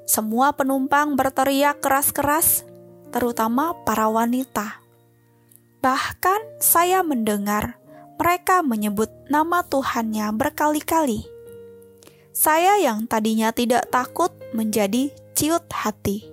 [0.04, 2.68] Semua penumpang berteriak keras-keras,
[3.14, 4.83] terutama para wanita.
[5.84, 7.76] Bahkan saya mendengar
[8.16, 11.28] mereka menyebut nama Tuhannya berkali-kali.
[12.32, 16.24] Saya yang tadinya tidak takut menjadi ciut hati.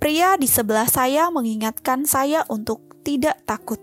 [0.00, 3.76] Pria di sebelah saya mengingatkan saya untuk tidak takut.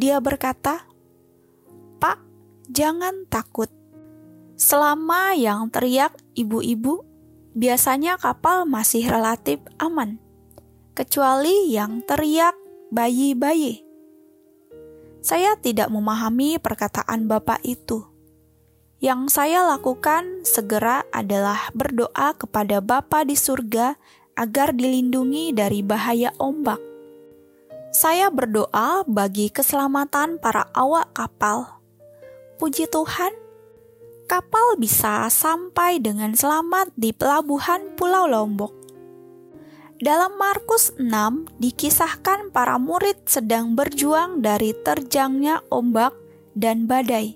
[0.00, 0.88] Dia berkata,
[2.00, 2.24] "Pak,
[2.72, 3.68] jangan takut."
[4.56, 7.04] Selama yang teriak ibu-ibu,
[7.52, 10.16] biasanya kapal masih relatif aman,
[10.96, 12.56] kecuali yang teriak
[12.88, 13.84] bayi-bayi.
[15.20, 18.06] Saya tidak memahami perkataan Bapak itu.
[18.98, 23.94] Yang saya lakukan segera adalah berdoa kepada Bapa di surga
[24.34, 26.78] agar dilindungi dari bahaya ombak.
[27.94, 31.82] Saya berdoa bagi keselamatan para awak kapal.
[32.58, 33.34] Puji Tuhan,
[34.26, 38.77] kapal bisa sampai dengan selamat di pelabuhan Pulau Lombok.
[39.98, 46.14] Dalam Markus 6 dikisahkan para murid sedang berjuang dari terjangnya ombak
[46.54, 47.34] dan badai.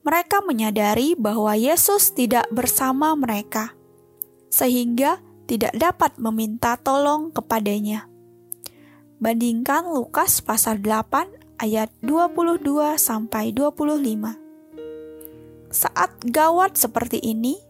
[0.00, 3.76] Mereka menyadari bahwa Yesus tidak bersama mereka,
[4.48, 8.08] sehingga tidak dapat meminta tolong kepadanya.
[9.20, 14.32] Bandingkan Lukas pasal 8 ayat 22 sampai 25.
[15.68, 17.60] Saat gawat seperti ini,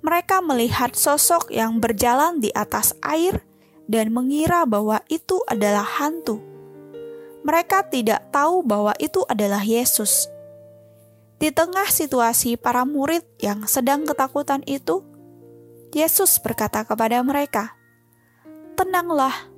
[0.00, 3.44] mereka melihat sosok yang berjalan di atas air
[3.84, 6.40] dan mengira bahwa itu adalah hantu.
[7.44, 10.28] Mereka tidak tahu bahwa itu adalah Yesus.
[11.40, 15.00] Di tengah situasi para murid yang sedang ketakutan itu,
[15.90, 17.74] Yesus berkata kepada mereka,
[18.76, 19.48] "Tenanglah,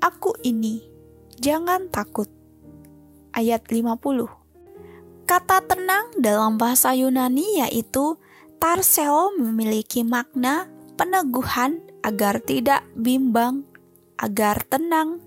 [0.00, 0.80] aku ini,
[1.36, 2.26] jangan takut."
[3.36, 4.32] Ayat 50.
[5.24, 8.16] Kata tenang dalam bahasa Yunani yaitu
[8.64, 10.64] Tarseo memiliki makna
[10.96, 13.68] peneguhan agar tidak bimbang,
[14.16, 15.20] agar tenang,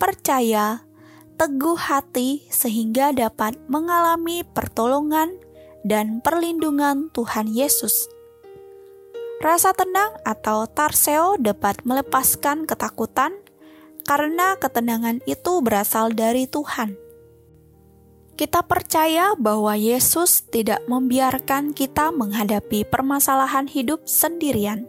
[0.00, 0.80] percaya,
[1.36, 5.36] teguh hati sehingga dapat mengalami pertolongan
[5.84, 8.08] dan perlindungan Tuhan Yesus.
[9.44, 13.36] Rasa tenang atau tarseo dapat melepaskan ketakutan
[14.08, 17.09] karena ketenangan itu berasal dari Tuhan.
[18.40, 24.88] Kita percaya bahwa Yesus tidak membiarkan kita menghadapi permasalahan hidup sendirian.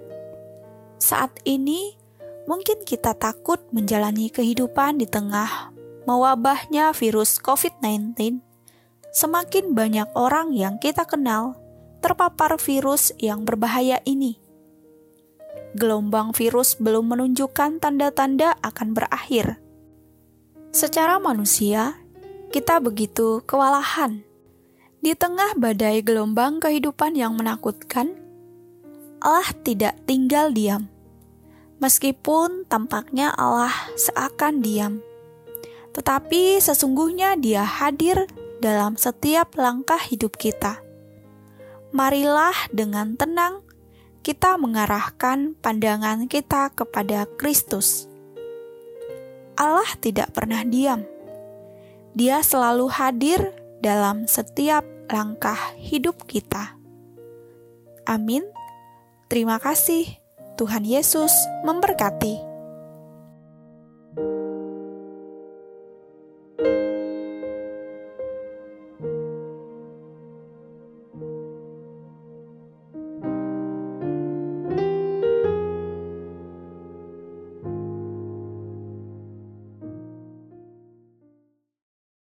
[1.03, 1.99] Saat ini,
[2.47, 5.75] mungkin kita takut menjalani kehidupan di tengah
[6.07, 8.39] mewabahnya virus COVID-19.
[9.11, 11.59] Semakin banyak orang yang kita kenal
[11.99, 14.39] terpapar virus yang berbahaya ini.
[15.75, 19.59] Gelombang virus belum menunjukkan tanda-tanda akan berakhir.
[20.71, 22.00] Secara manusia,
[22.51, 24.27] kita begitu kewalahan.
[24.99, 28.11] Di tengah badai gelombang kehidupan yang menakutkan,
[29.23, 30.91] Allah tidak tinggal diam.
[31.79, 34.99] Meskipun tampaknya Allah seakan diam,
[35.95, 38.29] tetapi sesungguhnya Dia hadir
[38.61, 40.77] dalam setiap langkah hidup kita.
[41.95, 43.65] Marilah dengan tenang
[44.21, 48.05] kita mengarahkan pandangan kita kepada Kristus.
[49.57, 51.01] Allah tidak pernah diam
[52.11, 53.39] dia selalu hadir
[53.79, 56.75] dalam setiap langkah hidup kita.
[58.03, 58.43] Amin.
[59.31, 60.19] Terima kasih.
[60.59, 61.31] Tuhan Yesus
[61.63, 62.50] memberkati.